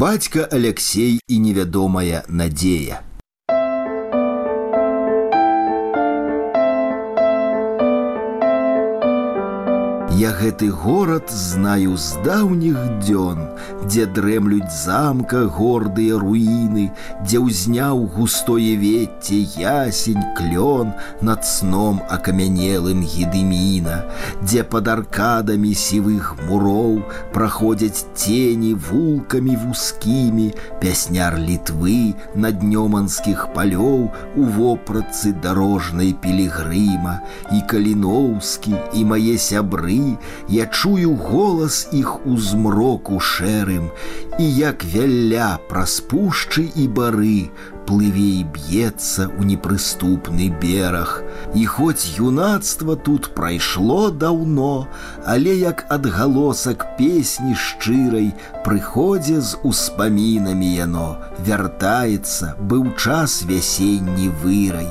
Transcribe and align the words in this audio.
бацька 0.00 0.48
Алексей 0.50 1.20
і 1.28 1.38
невядомая 1.38 2.24
надзея. 2.26 3.02
Я 10.20 10.32
гэты 10.36 10.68
горад 10.68 11.30
знаю 11.32 11.96
з 11.96 12.20
даўніх 12.20 12.76
дзён, 13.00 13.38
дзе 13.88 14.04
дрэмлюць 14.04 14.68
замка 14.68 15.46
гордыя 15.48 16.18
руіны, 16.20 16.90
дзе 17.24 17.40
ўзняў 17.40 18.04
густое 18.16 18.74
вецце 18.76 19.38
ясень 19.64 20.20
клён 20.36 20.92
над 21.24 21.48
сном 21.48 22.02
акамянелым 22.16 23.00
гідыміна, 23.00 23.96
дзе 24.44 24.60
пад 24.74 24.90
аркадамі 24.92 25.72
сівых 25.72 26.36
муроў 26.50 27.00
праходзяць 27.32 28.04
тені 28.12 28.74
вулкамі 28.76 29.56
вузкімі, 29.64 30.50
пясняр 30.84 31.40
літвы 31.40 32.12
на 32.36 32.52
днёманскіх 32.52 33.48
палёў 33.56 34.12
у 34.36 34.52
вопратцы 34.60 35.32
дарожнай 35.32 36.12
пілігрыма 36.12 37.16
і 37.56 37.64
каліноўскі 37.72 38.76
і 38.92 39.08
мае 39.08 39.40
сябры 39.48 40.09
я 40.48 40.66
чую 40.66 41.14
голас 41.14 41.88
іх 41.92 42.26
у 42.26 42.36
змроку 42.36 43.20
шэрым, 43.20 43.90
і 44.40 44.46
як 44.56 44.84
вялля 44.92 45.50
праз 45.68 46.00
пушчы 46.10 46.64
і 46.82 46.88
бары 46.98 47.50
плыве 47.90 48.28
і 48.38 48.44
б'ецца 48.54 49.26
ў 49.34 49.42
непрыступны 49.50 50.46
бераг. 50.62 51.22
І 51.58 51.66
хоць 51.66 52.06
юнацтва 52.14 52.94
тут 52.94 53.34
прайшло 53.34 54.10
даўно, 54.10 54.86
але 55.26 55.56
як 55.58 55.82
адгалосак 55.90 56.86
песні 57.00 57.56
шчырай 57.58 58.30
прыходзе 58.62 59.40
з 59.42 59.58
успамінамі 59.66 60.70
яно, 60.70 61.08
вяртаецца, 61.42 62.54
быў 62.60 62.94
час 62.94 63.42
вясенні 63.50 64.30
вырай. 64.44 64.86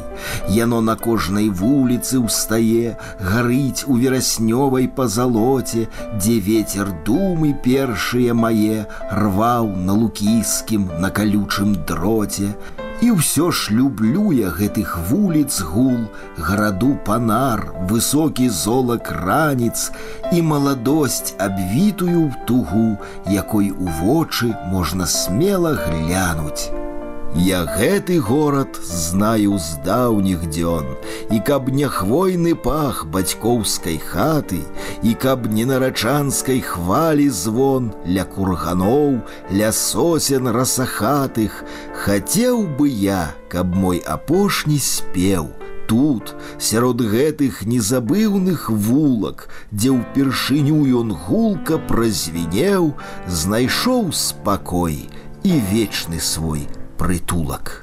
Яно 0.51 0.81
на 0.83 0.97
кожнай 0.99 1.47
вуліцы 1.47 2.19
ўстае, 2.19 2.99
гарыць 3.23 3.87
у 3.87 3.95
вераснёвай 3.95 4.91
пазалоце, 4.91 5.87
дзе 6.19 6.35
ветер 6.43 6.91
думы 7.07 7.55
першыя 7.63 8.35
мае 8.35 8.91
рваў 9.39 9.69
на 9.87 9.93
лукіскім 9.93 10.89
на 10.99 11.09
калючым 11.15 11.75
дроце. 11.87 12.51
І 12.99 13.15
ўсё 13.15 13.47
ж 13.55 13.71
люблю 13.71 14.35
я 14.35 14.51
гэтых 14.51 14.99
вуліц 15.07 15.63
гул, 15.63 16.11
гараду 16.35 16.99
панар, 17.07 17.63
высокі 17.87 18.49
золак 18.51 19.07
раніц 19.07 19.95
і 20.35 20.43
маладосць 20.43 21.39
абвітую 21.39 22.27
ў 22.27 22.35
тугу, 22.43 22.99
якой 23.31 23.71
у 23.71 23.87
вочы 24.03 24.51
можна 24.75 25.07
смела 25.07 25.71
глянуць. 25.87 26.88
Я 27.35 27.65
гэты 27.65 28.19
горад 28.19 28.79
знаю 28.81 29.59
з 29.59 29.77
даўніх 29.85 30.49
дзён, 30.49 30.97
і 31.29 31.37
каб 31.45 31.69
не 31.69 31.85
хвойны 31.85 32.55
пах 32.57 33.05
бацькоўскай 33.05 34.01
хаты, 34.01 34.65
і 35.03 35.13
каб 35.13 35.45
не 35.45 35.65
нарачанскай 35.69 36.61
хвалі 36.65 37.29
звон 37.29 37.93
ля 38.05 38.25
курганоў, 38.25 39.21
ля 39.53 39.69
сосен 39.71 40.49
расахатых, 40.49 41.63
хацеў 41.93 42.65
бы 42.65 42.89
я, 42.89 43.35
каб 43.47 43.77
мой 43.77 44.01
апошні 44.01 44.81
спеў, 44.81 45.53
тут 45.85 46.33
сярод 46.57 47.01
гэтых 47.01 47.61
незабыўных 47.61 48.73
вулак 48.73 49.45
дзе 49.69 49.93
ўпершыню 49.93 50.81
ён 51.05 51.13
гулка 51.13 51.77
празвінеў 51.77 52.93
знайшоў 53.25 54.13
спакой 54.13 55.09
і 55.45 55.53
вечны 55.69 56.17
свой 56.17 56.65
прытулак. 56.99 57.79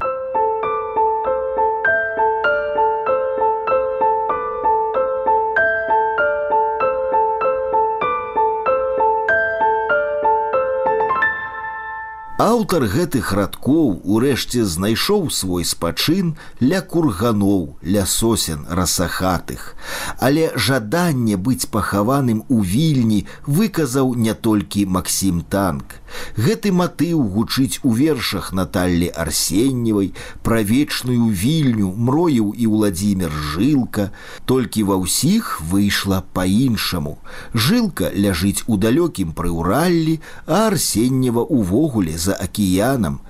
Аўтар 12.37 12.84
гэтых 12.93 13.32
радкоў 13.32 14.03
урэшце 14.05 14.60
знайшоў 14.69 15.31
свой 15.32 15.65
спачын 15.65 16.34
ля 16.60 16.82
курганоў, 16.84 17.78
ля 17.81 18.05
сосен 18.05 18.66
расахатых. 18.69 19.72
Але 20.21 20.53
жаданне 20.55 21.41
быць 21.41 21.65
пахаваным 21.72 22.44
у 22.49 22.60
вільні 22.60 23.25
выказаў 23.47 24.12
не 24.15 24.34
толькі 24.34 24.84
Масім 24.84 25.41
танк. 25.49 25.97
Гэты 26.37 26.72
матыў 26.72 27.22
гучыць 27.34 27.81
у 27.83 27.93
вершах 27.93 28.53
Наталлі 28.53 29.09
Арсенневай, 29.09 30.12
пра 30.43 30.61
вечную 30.62 31.28
вільню 31.31 31.93
мроіў 31.97 32.53
і 32.53 32.67
Владзімир 32.75 33.33
жылка, 33.53 34.11
толькі 34.44 34.87
ва 34.91 35.00
ўсіх 35.03 35.61
выйшла 35.72 36.22
па-іншаму. 36.33 37.19
Жылка 37.55 38.12
ляжыць 38.12 38.65
у 38.67 38.77
далёкім 38.77 39.33
прыўраллі, 39.33 40.21
а 40.47 40.67
Арсеннева 40.69 41.43
увогуле 41.43 42.17
за 42.19 42.34
акіянам. 42.34 43.21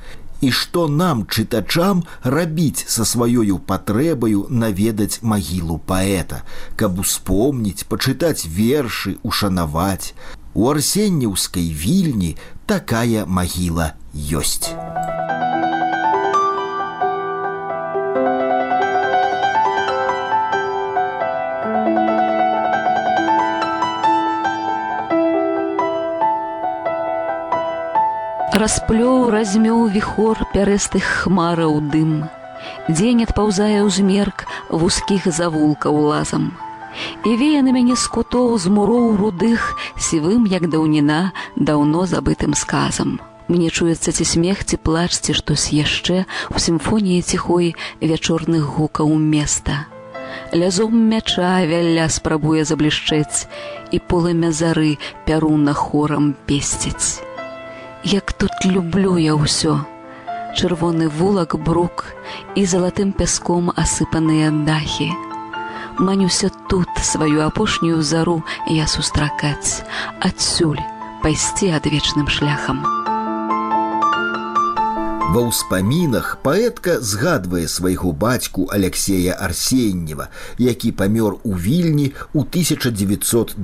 І 0.41 0.51
што 0.53 0.85
нам 0.89 1.25
чытачам 1.25 2.03
рабіць 2.23 2.85
са 2.93 3.07
сваёю 3.09 3.57
патрэбаю 3.71 4.45
наведаць 4.51 5.23
магілу 5.23 5.79
паэта, 5.91 6.43
каб 6.77 7.01
успомніць, 7.01 7.89
пачытаць 7.89 8.45
вершы, 8.45 9.17
ушанаваць. 9.23 10.13
У 10.57 10.71
арсенняўскай 10.73 11.67
вільні 11.69 12.31
такая 12.65 13.27
магіла 13.29 13.93
ёсць. 14.17 14.73
Расплёў 28.57 29.29
размёў 29.29 29.93
віхор 29.93 30.41
пярэстых 30.57 31.05
хмараў 31.05 31.83
дым. 31.93 32.33
Дзень 32.89 33.27
адпаўзае 33.29 33.85
ўзмерк 33.85 34.49
вузкіх 34.73 35.29
завулкаў 35.29 36.01
лазам. 36.09 36.57
І 37.25 37.37
вее 37.37 37.63
на 37.63 37.73
мяне 37.73 37.97
з 37.97 38.07
кутоў 38.07 38.59
з 38.59 38.71
муроў 38.71 39.17
рудых, 39.17 39.75
сівым, 39.99 40.47
як 40.47 40.69
даўніна, 40.71 41.33
даўно 41.57 42.07
забытым 42.07 42.55
сказам. 42.55 43.21
Мне 43.49 43.71
чуецца 43.71 44.11
ці 44.11 44.25
смех 44.25 44.65
ці 44.65 44.77
плач 44.77 45.15
ці 45.15 45.35
штось 45.35 45.71
яшчэ 45.71 46.25
у 46.51 46.59
сімфоніі 46.59 47.23
ціхой 47.23 47.77
вячорных 48.01 48.67
гукаў 48.79 49.15
места. 49.15 49.87
Лязом 50.53 50.99
мяча 51.11 51.63
вялля 51.67 52.09
спрабуе 52.09 52.65
заблішчэць, 52.65 53.47
і 53.95 54.03
полымя 54.03 54.51
зары 54.51 54.99
пяруна 55.27 55.73
хорам 55.75 56.35
песціць 56.47 57.27
як 58.07 58.33
тут 58.33 58.53
люблю 58.65 59.19
я 59.19 59.35
ўсё. 59.35 59.83
Чырвоны 60.55 61.11
вулак 61.11 61.59
брук 61.59 62.15
і 62.55 62.63
залатым 62.63 63.11
пяском 63.11 63.75
асыпаныя 63.75 64.55
дахі. 64.63 65.11
Манюся 65.99 66.51
тут 66.69 66.89
сваю 67.03 67.47
апошнюю 67.47 68.03
зару 68.03 68.45
я 68.67 68.87
сустракаць, 68.87 69.83
адсюль 70.21 70.81
пайсці 71.23 71.73
адвечным 71.73 72.29
шляхам. 72.29 72.85
Ва 75.33 75.43
ўспамінах 75.49 76.45
паэтка 76.45 77.01
згадвае 77.01 77.65
свайго 77.65 78.13
бацьку 78.13 78.69
Алексея 78.69 79.41
Арсеннева, 79.41 80.29
які 80.61 80.93
памёр 80.93 81.41
у 81.49 81.57
вільні 81.57 82.13
ў 82.37 82.45
1926 82.45 83.57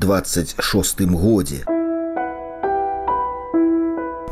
годзе. 1.13 1.82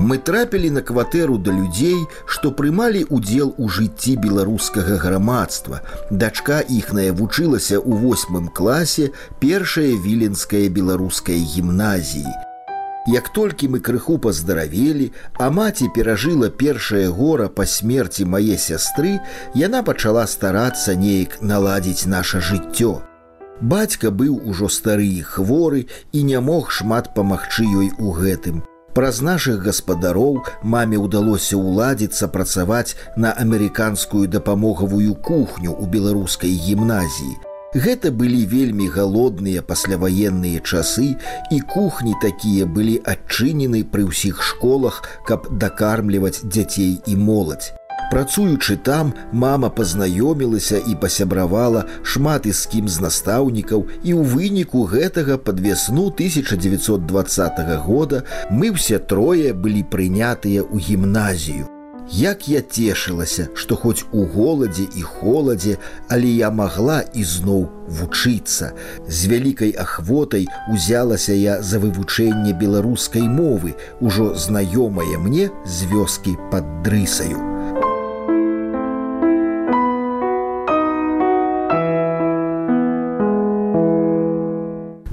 Мы 0.01 0.17
трапілі 0.17 0.71
на 0.71 0.81
кватэру 0.81 1.37
да 1.37 1.53
людзей, 1.53 2.07
што 2.25 2.51
прымалі 2.57 3.05
ўдзел 3.13 3.53
у 3.61 3.69
жыцці 3.69 4.17
беларускага 4.17 4.97
грамадства. 4.97 5.83
Дачка 6.09 6.65
іхная 6.65 7.13
вучылася 7.13 7.77
ў 7.77 8.01
восьмым 8.01 8.49
класе 8.49 9.11
першая 9.45 10.01
віленская 10.01 10.73
беларуская 10.73 11.37
гімназіі. 11.37 12.33
Як 13.13 13.29
толькі 13.37 13.69
мы 13.77 13.85
крыху 13.85 14.17
паздаравелі, 14.17 15.13
а 15.37 15.53
маці 15.53 15.93
перажыла 15.93 16.49
першае 16.49 17.13
гора 17.13 17.53
па 17.53 17.69
смерці 17.69 18.25
мае 18.25 18.57
сястры, 18.57 19.21
яна 19.53 19.85
пачала 19.85 20.25
старацца 20.25 20.97
неяк 20.97 21.41
наладзіць 21.45 22.09
наше 22.09 22.41
жыццё. 22.41 23.05
Бацька 23.61 24.09
быў 24.09 24.41
ужо 24.49 24.73
стары 24.73 25.21
хворы 25.21 25.87
і 26.13 26.25
не 26.25 26.41
мог 26.41 26.73
шмат 26.73 27.13
памагчы 27.13 27.69
ёй 27.69 27.93
у 28.01 28.17
гэтым. 28.17 28.65
Праз 28.95 29.21
нашых 29.23 29.63
гаспадароў 29.63 30.41
маме 30.63 30.99
ўдалося 30.99 31.55
ўладзіцца 31.55 32.27
працаваць 32.35 32.99
на 33.17 33.31
амерыканскую 33.45 34.27
дапамогавую 34.27 35.15
кухню 35.15 35.71
ў 35.79 35.85
беларускай 35.95 36.59
гімназіі. 36.67 37.39
Гэта 37.71 38.11
былі 38.11 38.43
вельмі 38.51 38.91
галодныя 38.91 39.63
пасляваенныя 39.63 40.59
часы 40.67 41.15
і 41.55 41.61
кухні 41.71 42.19
такія 42.23 42.67
былі 42.67 42.99
адчынены 43.07 43.87
пры 43.87 44.11
ўсіх 44.11 44.43
школах, 44.43 45.05
каб 45.23 45.47
дакармліваць 45.55 46.43
дзяцей 46.43 46.99
і 47.07 47.15
моладзь. 47.15 47.71
Працуючы 48.11 48.77
там, 48.77 49.15
мама 49.33 49.71
пазнаёмілася 49.71 50.83
і 50.83 50.95
пасябравала 50.99 51.85
шмат 52.03 52.47
і 52.47 52.53
з 52.53 52.67
кім 52.67 52.89
з 52.91 53.07
настаўнікаў 53.07 53.87
і 54.03 54.11
ў 54.19 54.23
выніку 54.27 54.83
гэтага 54.91 55.39
пад 55.39 55.63
вясну 55.63 56.11
1920 56.11 57.61
года 57.87 58.25
мы 58.51 58.75
ўсе 58.75 58.99
трое 58.99 59.55
былі 59.55 59.87
прынятыя 59.87 60.67
ў 60.67 60.77
гімназію. 60.83 61.71
Як 62.11 62.49
я 62.51 62.61
цешылася, 62.67 63.47
што 63.55 63.77
хоць 63.79 64.03
у 64.11 64.27
голадзе 64.27 64.89
і 64.99 65.03
холадзе, 65.07 65.77
але 66.11 66.27
я 66.27 66.51
магла 66.51 67.05
ізноў 67.15 67.69
вучыцца. 67.87 68.73
З 69.07 69.31
вялікай 69.31 69.71
ахвотай 69.79 70.49
узялася 70.67 71.39
я 71.39 71.63
за 71.63 71.79
вывучэнне 71.79 72.59
беларускай 72.59 73.23
мовы, 73.23 73.79
ужо 74.01 74.35
знаёмае 74.35 75.23
мне 75.23 75.55
з 75.63 75.87
вёскі 75.87 76.35
пад 76.51 76.67
дрысаю. 76.83 77.50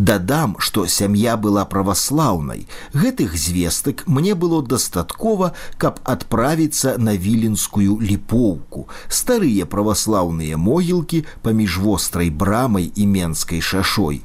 Дадам, 0.07 0.56
што 0.59 0.88
сям'я 0.88 1.36
была 1.36 1.65
праваслаўнай. 1.65 2.63
Гэтых 2.94 3.36
звестак 3.36 4.04
мне 4.07 4.36
было 4.36 4.62
дастаткова, 4.63 5.51
каб 5.77 6.00
адправіцца 6.04 6.95
на 6.98 7.15
віленскую 7.15 8.00
ліпоўку. 8.00 8.88
Старыя 9.09 9.68
праваслаўныя 9.68 10.56
могілкі 10.56 11.25
паміж 11.44 11.77
вострай 11.83 12.31
брамай 12.31 12.88
і 12.95 13.04
менскай 13.06 13.59
шашой 13.59 14.24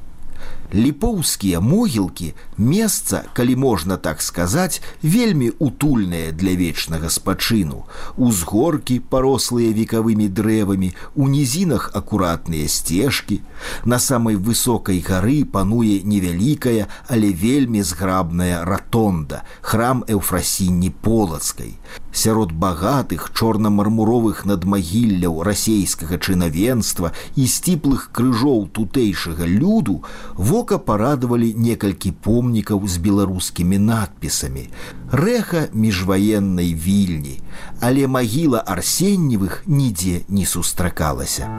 ліпоўскія 0.74 1.60
могілкі 1.60 2.32
месца 2.56 3.22
калі 3.32 3.56
можна 3.56 3.96
так 3.96 4.22
сказаць 4.22 4.80
вельмі 5.02 5.52
утульнае 5.58 6.32
для 6.32 6.56
вечнага 6.56 7.10
спачыну. 7.10 7.84
Узгоркі 8.16 9.00
парослыя 9.00 9.72
векавымі 9.72 10.28
дрэвамі 10.28 10.92
у 11.14 11.28
нізінах 11.28 11.90
акуратныя 11.94 12.68
сцежкі. 12.68 13.40
На 13.84 13.98
самай 13.98 14.36
высокай 14.36 15.02
гары 15.04 15.44
пануе 15.44 16.00
невялікая 16.04 16.88
але 17.08 17.32
вельмі 17.32 17.82
зграбная 17.82 18.64
ратонда 18.64 19.42
храм 19.60 20.04
эўфрасінні 20.08 20.90
полацкай. 20.90 21.76
Сярод 22.12 22.52
багатых 22.52 23.30
чорна-мармуровых 23.32 24.44
надмагілляў 24.44 25.42
расейскага 25.42 26.18
чынавенства 26.18 27.12
і 27.36 27.46
сціплых 27.46 28.10
крыжоў 28.12 28.68
тутэйшага 28.68 29.48
люду 29.48 30.02
во 30.36 30.61
вока 30.62 30.78
парадавалі 30.78 31.54
некалькі 31.58 32.12
помнікаў 32.22 32.86
з 32.86 33.02
беларускімі 33.02 33.82
надпісамі. 33.82 34.68
Рэха 35.10 35.66
міжваеннай 35.74 36.70
вільні 36.70 37.40
але 37.82 38.06
магіла 38.06 38.62
арсенневых 38.62 39.66
нідзе 39.66 40.22
не 40.28 40.46
сустракалася 40.46 41.50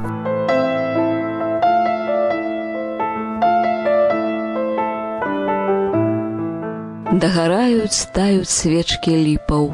дагараюць 7.12 8.08
таюць 8.16 8.48
свечкі 8.48 9.20
ліпаў 9.20 9.74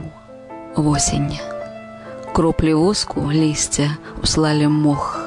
восень 0.74 1.38
кроплі 2.34 2.74
воску 2.74 3.30
лісця 3.30 3.94
услалі 4.24 4.74
мох. 4.74 5.22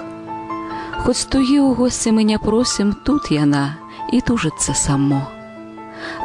Хоць 1.07 1.27
тугі 1.31 1.63
ў 1.63 1.75
госці 1.79 2.15
мы 2.19 2.27
не 2.27 2.39
просім 2.39 2.95
тут 3.07 3.31
яна 3.35 3.82
і 4.13 4.21
тужыцца 4.21 4.75
само. 4.79 5.23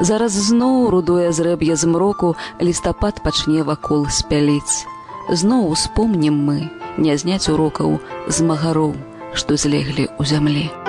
Зараз 0.02 0.34
зноў 0.50 0.90
рудое 0.94 1.32
зрэб'е 1.32 1.76
змроку 1.76 2.36
лістапад 2.62 3.22
пачне 3.24 3.64
вакол 3.64 4.08
спяліць. 4.10 4.86
Зноў 5.30 5.70
успомнім 5.76 6.36
мы 6.50 6.60
не 6.98 7.18
зняць 7.18 7.50
урокаў 7.50 8.00
з 8.28 8.38
магароў, 8.44 8.94
што 9.34 9.58
злеглі 9.58 10.10
ў 10.18 10.24
зямлі. 10.34 10.87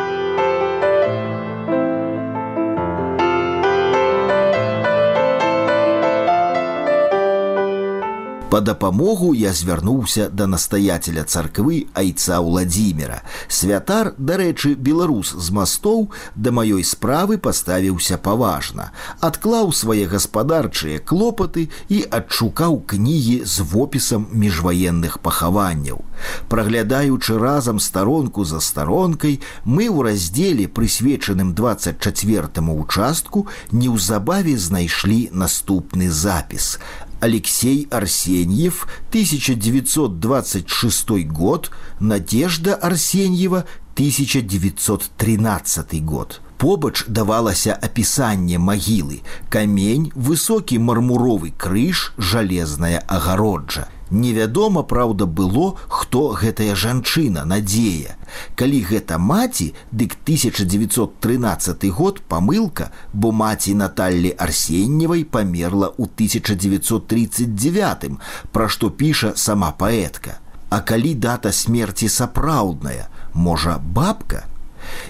Па 8.58 8.62
дапамогу 8.62 9.34
я 9.38 9.52
звярнуўся 9.54 10.24
да 10.34 10.48
настаяцеля 10.50 11.22
царквы 11.22 11.76
айца 12.00 12.40
ўладзіміра. 12.42 13.20
Святар, 13.46 14.10
дарэчы, 14.18 14.72
беларус 14.74 15.30
з 15.30 15.54
мастоў 15.54 16.08
да 16.34 16.50
маёй 16.50 16.82
справы 16.82 17.38
паставіўся 17.38 18.18
паважна, 18.18 18.90
адклаў 19.22 19.70
свае 19.70 20.10
гаспадарчыя 20.10 20.98
клопаты 20.98 21.68
і 21.86 22.02
адшукаў 22.10 22.82
кнігі 22.82 23.46
з 23.46 23.62
вопісам 23.62 24.26
міжваенных 24.34 25.22
пахаванняў. 25.22 26.02
Праглядаючы 26.50 27.38
разам 27.38 27.78
старонку 27.78 28.42
за 28.42 28.58
старонкай, 28.58 29.38
мы 29.62 29.86
ў 29.86 30.02
раздзеле, 30.02 30.66
прысвечаным 30.66 31.54
24 31.54 32.58
участку, 32.74 33.46
неўзабаве 33.70 34.58
знайшлі 34.58 35.30
наступны 35.30 36.10
запіс. 36.10 36.82
Алексей 37.19 37.87
Арсеньев, 37.91 38.87
1926 39.09 41.25
год, 41.25 41.71
Надежда 41.99 42.75
Арсеньева, 42.75 43.65
1913 43.95 46.03
год. 46.03 46.41
Побач 46.57 47.05
давалася 47.07 47.75
апісанне 47.75 48.57
магілы, 48.57 49.21
камень, 49.49 50.11
высокі 50.15 50.79
мармуровы 50.79 51.51
крыж, 51.51 52.13
жалезная 52.17 53.03
агароджа. 53.07 53.87
Невядома, 54.10 54.82
праўда, 54.82 55.26
было, 55.26 55.76
хто 55.88 56.32
гэтая 56.32 56.74
жанчына 56.74 57.44
надзея. 57.44 58.16
Калі 58.56 58.80
гэта 58.88 59.18
маці, 59.18 59.74
дык 59.92 60.16
1913 60.24 61.90
год 61.92 62.22
памылка, 62.28 62.90
бо 63.12 63.32
маці 63.32 63.74
Наталлі 63.74 64.34
Арсенневай 64.38 65.24
памерла 65.24 65.92
ў 65.92 66.08
1939, 66.08 68.18
пра 68.52 68.68
што 68.68 68.90
піша 68.90 69.32
сама 69.36 69.72
паэтка. 69.72 70.40
А 70.70 70.80
калі 70.80 71.14
дата 71.14 71.52
смерці 71.52 72.08
сапраўдная, 72.08 73.08
можа, 73.32 73.78
бабка, 73.78 74.44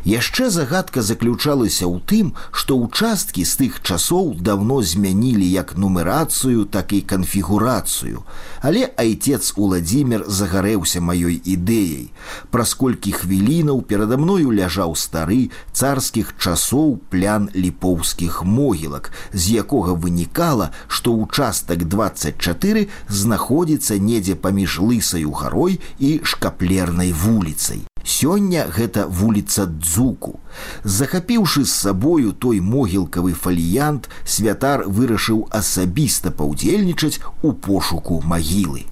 Яшчэ 0.04 0.50
загадка 0.50 1.02
заключалася 1.02 1.84
ў 1.84 2.00
тым, 2.06 2.26
што 2.52 2.78
ўчасткі 2.78 3.44
з 3.44 3.52
тых 3.60 3.80
часоў 3.82 4.34
давно 4.40 4.82
змянілі 4.82 5.44
як 5.44 5.76
нумерацыю, 5.76 6.64
так 6.64 6.92
і 6.92 7.00
канфігурацыю. 7.00 8.24
Але 8.62 8.88
айцец 8.96 9.52
Уладзімир 9.56 10.24
загарэўся 10.28 11.00
маёй 11.00 11.40
ідэяй. 11.44 12.10
Праз 12.50 12.74
колькі 12.74 13.12
хвілінаў 13.12 13.82
перада 13.82 14.16
мною 14.16 14.54
ляжаў 14.54 14.94
стары 14.96 15.50
царскіх 15.72 16.34
часоў 16.38 16.98
плян 17.10 17.50
ліпоўскіх 17.54 18.42
могілак, 18.44 19.12
з 19.32 19.60
якога 19.60 19.92
вынікала, 19.92 20.70
што 20.88 21.14
ўчастак 21.14 21.84
24 21.88 22.88
знаходзіцца 23.08 23.98
недзе 23.98 24.34
паміж 24.34 24.78
лысаю 24.80 25.32
гарой 25.32 25.80
і 25.98 26.20
шкаплернай 26.24 27.12
вуліцай. 27.12 27.84
Сёння 28.08 28.64
гэта 28.72 29.04
вуліца 29.04 29.66
дзуку. 29.68 30.40
Захапіўшы 30.82 31.64
з 31.68 31.72
сабою 31.72 32.32
той 32.32 32.60
могілкавы 32.64 33.36
фаліянт, 33.36 34.08
святар 34.24 34.88
вырашыў 34.88 35.44
асабіста 35.52 36.32
паўдзельнічаць 36.32 37.20
у 37.42 37.52
пошуку 37.52 38.22
магілы. 38.24 38.88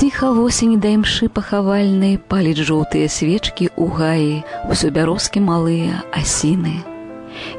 Ціха 0.00 0.30
восень 0.32 0.78
да 0.80 0.88
імшы 0.96 1.26
пахавальнай 1.28 2.14
паліць 2.32 2.64
жоўтыя 2.64 3.08
свечкі 3.12 3.66
ў 3.68 3.84
гаі. 4.00 4.32
Усё 4.72 4.88
бярозкі 4.96 5.44
малыя 5.44 6.00
асіны. 6.16 6.72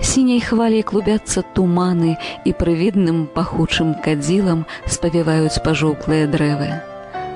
Сіняй 0.02 0.42
хваляй 0.42 0.82
клубяцца 0.82 1.46
туманы 1.54 2.18
і 2.18 2.56
прывідным 2.58 3.30
пахучым 3.38 3.94
кадзілам 4.02 4.66
спавіваюць 4.90 5.62
пажоўклыя 5.62 6.26
дрэвы. 6.34 6.82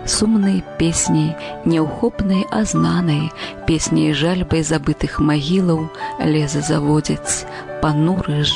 Сумнай 0.09 0.65
песняй 0.81 1.37
няўхопнай 1.69 2.49
азнанай 2.49 3.29
песняй 3.69 4.17
жальбай 4.17 4.65
забытых 4.65 5.21
магілаў 5.21 5.85
леза 6.33 6.65
заводзяць 6.65 7.45
пануры 7.85 8.41
з 8.41 8.49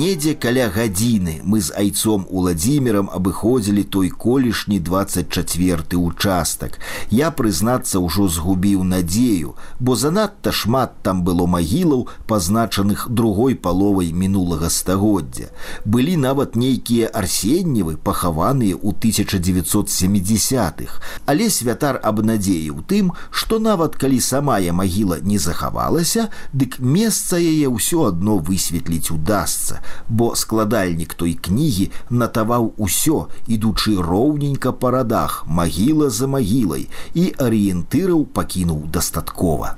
Недзе 0.00 0.32
каля 0.32 0.72
гадзіны 0.72 1.44
мы 1.44 1.60
з 1.60 1.76
айцом 1.76 2.24
уладзімерам 2.32 3.12
абыходзілі 3.12 3.84
той 3.84 4.08
колішні 4.08 4.80
24 4.80 6.00
участак. 6.00 6.80
Я 7.10 7.30
прызнацца 7.30 8.00
ўжо 8.00 8.28
згубіў 8.32 8.80
надзею, 8.80 9.60
бо 9.78 9.96
занадта 10.00 10.56
шмат 10.56 10.96
там 11.02 11.20
было 11.20 11.44
магілаў, 11.44 12.08
пазначаных 12.24 13.10
другой 13.10 13.54
паловай 13.54 14.12
мінулага 14.12 14.70
стагоддзя. 14.70 15.50
Былі 15.84 16.16
нават 16.16 16.56
нейкія 16.56 17.12
арсенневы, 17.12 18.00
пахаваныя 18.00 18.80
ў 18.80 18.96
1970-х. 18.96 20.96
Але 21.26 21.50
святар 21.52 22.00
абнадзеіў 22.00 22.88
тым, 22.88 23.12
што 23.30 23.60
нават 23.60 24.00
калі 24.00 24.16
самая 24.16 24.72
магіла 24.72 25.20
не 25.20 25.36
захавалася, 25.36 26.32
дык 26.56 26.80
месца 26.80 27.36
яе 27.36 27.68
ўсё 27.68 28.08
адно 28.08 28.40
высветліць 28.40 29.12
удастся 29.12 29.60
месца, 29.60 29.82
бо 30.08 30.36
складальнік 30.36 31.14
той 31.14 31.34
кнігі 31.34 31.90
натаваў 32.10 32.72
усё, 32.76 33.28
ідучы 33.46 33.96
роўненька 33.98 34.72
па 34.72 34.90
радах, 34.90 35.44
магіла 35.46 36.10
за 36.10 36.26
магілай 36.26 36.88
і 37.14 37.24
арыентыраў 37.38 38.26
пакінуў 38.26 38.86
дастаткова. 38.90 39.76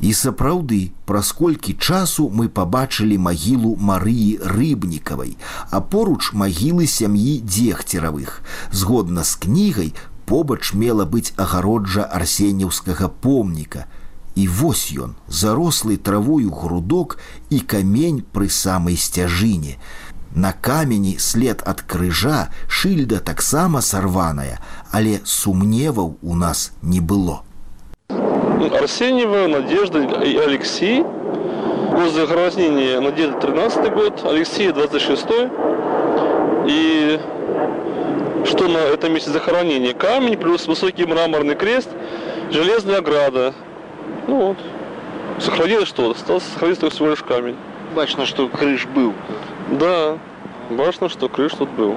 І 0.00 0.12
сапраўды, 0.12 0.92
праз 1.06 1.32
колькі 1.32 1.74
часу 1.74 2.28
мы 2.28 2.48
пабачылі 2.48 3.16
магілу 3.18 3.76
Марыі 3.80 4.40
рыбнікавай, 4.42 5.36
а 5.70 5.80
поруч 5.80 6.32
магілы 6.32 6.86
сям'і 6.86 7.40
дзегцеравых. 7.40 8.42
Згодна 8.72 9.24
з 9.24 9.34
кнігай 9.36 9.94
побач 10.26 10.72
мела 10.74 11.06
быць 11.06 11.32
агароджа 11.36 12.04
арсенеўскага 12.04 13.08
помніка, 13.08 13.86
І 14.35 14.47
вось 14.47 14.91
ён, 14.95 15.15
зарослый 15.27 15.97
травою 15.97 16.51
грудок 16.51 17.17
і 17.49 17.59
камень 17.59 18.23
пры 18.31 18.49
самай 18.49 18.95
сцяжыне. 18.95 19.75
На 20.35 20.53
камені 20.53 21.17
след 21.17 21.63
ад 21.65 21.81
крыжа 21.81 22.49
шыльда 22.69 23.19
таксама 23.19 23.81
сарваная, 23.81 24.59
але 24.91 25.19
сумневаў 25.25 26.17
у 26.21 26.35
нас 26.35 26.71
не 26.81 27.01
было. 27.01 27.41
Арсеньева, 28.09 29.47
Надежда 29.47 29.99
и 30.23 30.37
Алексей. 30.37 31.03
Год 31.03 32.13
захоронения 32.13 33.01
Надежда 33.01 33.39
13 33.39 33.93
год, 33.93 34.21
Алексей 34.25 34.71
26 34.71 35.25
И 36.67 37.19
что 38.45 38.67
на 38.67 38.77
этом 38.77 39.13
месте 39.13 39.31
захоронения? 39.31 39.93
Камень 39.93 40.37
плюс 40.37 40.67
высокий 40.67 41.05
мраморный 41.05 41.55
крест, 41.55 41.89
железная 42.51 42.99
ограда. 42.99 43.53
Ну 44.26 44.36
вот. 44.36 44.58
Сохранилось 45.38 45.88
что? 45.88 46.10
Остался 46.10 46.50
сохраниться 46.50 46.82
только 46.82 46.94
всего 46.94 47.10
лишь 47.10 47.22
камень. 47.22 47.56
Бачно, 47.94 48.26
что 48.26 48.48
крыш 48.48 48.86
был. 48.86 49.12
Да, 49.70 50.18
важно, 50.70 51.08
что 51.08 51.28
крыш 51.28 51.52
тут 51.52 51.70
был. 51.70 51.96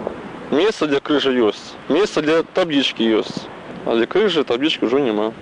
Место 0.51 0.88
для 0.88 1.00
крыжа 1.00 1.31
есть. 1.31 1.75
Место 1.89 2.22
для 2.22 2.43
таблички 2.43 3.03
есть. 3.03 3.48
А 3.86 3.96
для 3.96 4.05
крыжи 4.05 4.43
таблички 4.43 4.86
уже 4.86 5.01
нема. 5.01 5.34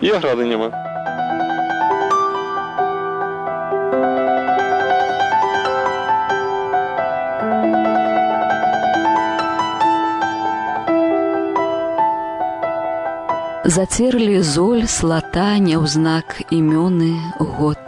И 0.00 0.10
ограды 0.10 0.46
нема. 0.46 0.91
Зацерлі 13.72 14.42
золь 14.44 14.84
слата 14.84 15.56
няўзнак 15.56 16.32
імёны 16.52 17.12
год. 17.40 17.80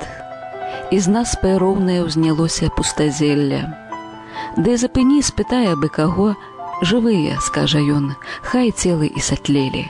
З 0.88 1.12
нас 1.14 1.34
пэроўнае 1.42 1.96
ўзнялося 2.06 2.70
пустазелля. 2.72 3.58
Ды 4.56 4.76
запыні 4.80 5.18
спытае 5.28 5.74
бы 5.76 5.90
каго, 5.92 6.28
жывыя, 6.80 7.36
скажа 7.44 7.82
ён, 7.96 8.06
хай 8.48 8.72
целы 8.72 9.10
і 9.12 9.24
сатлелі. 9.26 9.82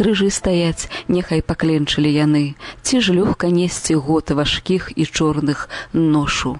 Крыжы 0.00 0.32
стаяць, 0.34 0.90
няхай 1.06 1.44
пакленчылі 1.46 2.10
яны, 2.10 2.42
ці 2.82 2.98
ж 2.98 3.14
лёгка 3.14 3.52
несці 3.54 4.00
год 4.08 4.34
важкіх 4.40 4.90
і 4.96 5.06
чорных 5.06 5.68
ношу. 5.92 6.56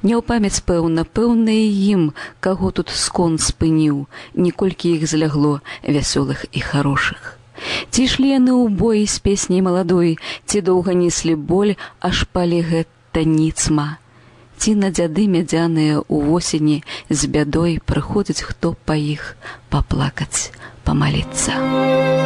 Не 0.00 0.16
ў 0.16 0.24
памяць 0.24 0.64
пэўна, 0.64 1.04
пэўна 1.04 1.52
і 1.52 1.68
ім, 1.98 2.08
каго 2.40 2.72
тут 2.72 2.88
скон 3.02 3.36
спыніў, 3.36 4.08
ніколькі 4.32 4.96
іх 4.96 5.04
злягло 5.04 5.60
вясёлых 5.84 6.48
і 6.48 6.64
хорошых. 6.64 7.36
Ці 7.90 8.06
ішлі 8.06 8.28
яны 8.30 8.54
ў 8.54 8.70
боі 8.70 9.02
з 9.10 9.18
песняй 9.18 9.62
маладой, 9.66 10.14
ці 10.46 10.62
доўга 10.62 10.94
неслі 10.94 11.34
боль, 11.34 11.74
аж 11.98 12.22
палі 12.30 12.62
гэта 12.62 13.26
ніцма. 13.26 13.98
Ці 14.60 14.76
на 14.78 14.94
дзяды 14.94 15.26
мядзяныя 15.26 15.98
ў 15.98 16.16
восені 16.30 16.78
з 17.10 17.20
бядой 17.26 17.80
прыходзіць 17.82 18.46
хто 18.46 18.76
па 18.86 18.94
іх 18.94 19.34
паплакаць, 19.74 20.54
памаліцца. 20.84 22.19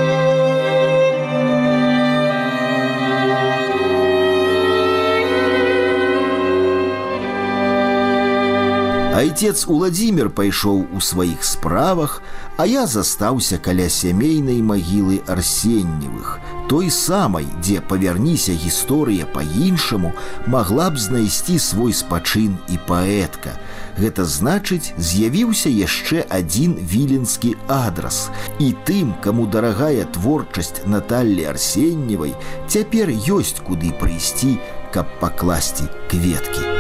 Айцец 9.15 9.69
Уладзімир 9.71 10.27
пайшоў 10.35 10.81
у 10.91 11.01
сваіх 11.01 11.45
справах, 11.47 12.17
а 12.59 12.67
я 12.67 12.83
застаўся 12.91 13.61
каля 13.63 13.87
сямейнай 13.87 14.59
магілы 14.59 15.21
арсенневых, 15.31 16.41
той 16.67 16.91
самай, 16.91 17.47
дзе 17.63 17.79
павярніся 17.79 18.59
гісторыя 18.59 19.31
па-іншаму, 19.31 20.11
магла 20.51 20.91
б 20.91 20.99
знайсці 20.99 21.61
свой 21.63 21.95
спачын 21.95 22.59
і 22.67 22.81
паэтка. 22.91 23.55
Гэта 24.03 24.27
значыць, 24.27 24.91
з'явіўся 24.99 25.71
яшчэ 25.71 26.27
адзін 26.27 26.75
віленскі 26.83 27.55
адрас. 27.71 28.35
І 28.59 28.75
тым, 28.83 29.15
каму 29.23 29.47
дарагая 29.47 30.11
творчасць 30.11 30.83
Наталлі 30.91 31.47
арсенневай, 31.55 32.35
цяпер 32.67 33.15
ёсць 33.15 33.63
куды 33.63 33.95
прыйсці, 33.95 34.59
каб 34.91 35.07
пакласці 35.23 35.87
кветкі. 36.11 36.74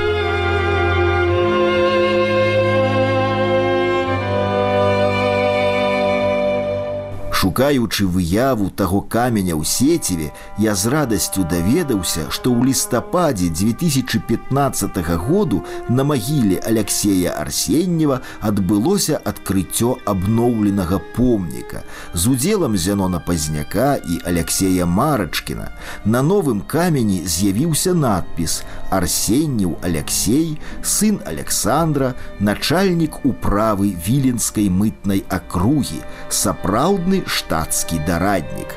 Шукаючы 7.44 8.06
выяву 8.08 8.70
таго 8.72 9.02
каменя 9.04 9.52
ў 9.52 9.68
сеціве, 9.68 10.32
я 10.56 10.72
з 10.72 10.88
радасцю 10.88 11.44
даведаўся, 11.44 12.32
што 12.32 12.48
ў 12.48 12.72
лістападзе 12.72 13.52
2015 13.52 14.48
году 15.20 15.60
на 15.92 16.08
магіле 16.08 16.56
Алексея 16.64 17.36
Арсеннева 17.36 18.24
адбылося 18.40 19.20
адкрыццё 19.20 20.00
абноўленага 20.08 20.96
помніка. 21.12 21.84
З 22.16 22.32
удзелам 22.32 22.80
зянона 22.80 23.20
пазняка 23.20 24.00
і 24.00 24.24
Алексея 24.24 24.88
Марачкіна. 24.88 25.68
На 26.08 26.24
новым 26.24 26.64
камені 26.64 27.28
з'явіўся 27.28 27.92
надпіс: 27.92 28.64
Арсеннеў 28.94 29.74
Алексей, 29.82 30.60
сын 30.82 31.20
Александра, 31.26 32.14
начальнік 32.38 33.26
управы 33.26 33.96
віленскай 34.06 34.70
мытнай 34.70 35.24
акругі, 35.28 35.98
сапраўдны 36.30 37.26
штатскі 37.26 37.98
дараднік. 38.06 38.74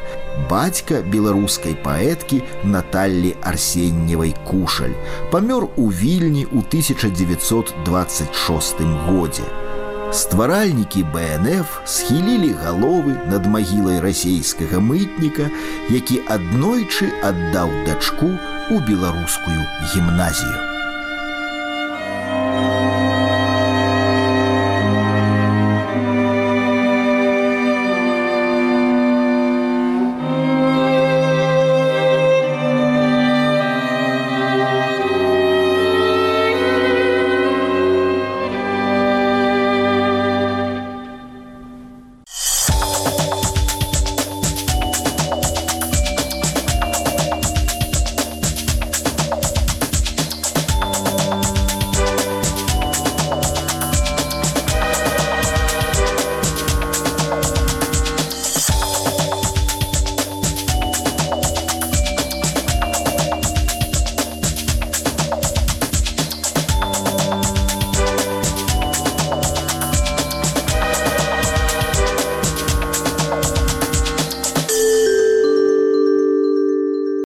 Бацька 0.50 1.02
беларускай 1.02 1.76
паэткі 1.86 2.42
Наталлі 2.64 3.36
Арсенневай 3.42 4.36
кушаль 4.50 4.94
памёр 5.34 5.70
у 5.78 5.90
вільні 5.90 6.46
ў 6.50 6.62
1926 6.66 8.82
годзе. 9.06 9.67
Стваральнікі 10.14 11.04
БНФ 11.14 11.68
схілілі 11.86 12.54
галовы 12.64 13.18
над 13.28 13.46
магілай 13.46 14.00
расійскага 14.00 14.80
мытніка, 14.80 15.50
які 15.92 16.22
аднойчы 16.32 17.12
аддаў 17.24 17.76
дачку 17.84 18.32
у 18.72 18.80
беларускую 18.88 19.62
гімназію. 19.92 20.77